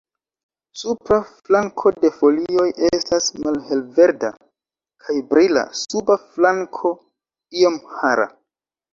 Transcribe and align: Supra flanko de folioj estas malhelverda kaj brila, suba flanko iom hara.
Supra 0.81 1.15
flanko 1.31 1.89
de 2.05 2.09
folioj 2.21 2.63
estas 2.87 3.27
malhelverda 3.43 4.31
kaj 5.03 5.15
brila, 5.33 5.65
suba 5.81 6.15
flanko 6.39 6.95
iom 7.61 7.77
hara. 7.99 8.27